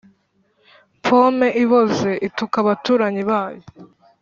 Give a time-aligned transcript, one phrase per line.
[1.03, 3.63] pome iboze ituka abaturanyi bayo.